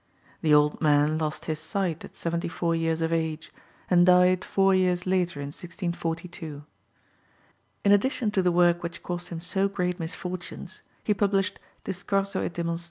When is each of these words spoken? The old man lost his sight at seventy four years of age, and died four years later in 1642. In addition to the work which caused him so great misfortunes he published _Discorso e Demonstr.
The 0.41 0.51
old 0.51 0.81
man 0.81 1.19
lost 1.19 1.45
his 1.45 1.59
sight 1.59 2.03
at 2.03 2.17
seventy 2.17 2.47
four 2.47 2.75
years 2.75 3.01
of 3.01 3.13
age, 3.13 3.51
and 3.87 4.03
died 4.03 4.43
four 4.43 4.73
years 4.73 5.05
later 5.05 5.39
in 5.39 5.49
1642. 5.49 6.63
In 7.85 7.91
addition 7.91 8.31
to 8.31 8.41
the 8.41 8.51
work 8.51 8.81
which 8.81 9.03
caused 9.03 9.29
him 9.29 9.39
so 9.39 9.69
great 9.69 9.99
misfortunes 9.99 10.81
he 11.03 11.13
published 11.13 11.59
_Discorso 11.85 12.43
e 12.43 12.49
Demonstr. 12.49 12.79